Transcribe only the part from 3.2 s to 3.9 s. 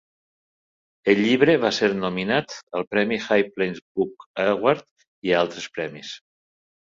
High Plains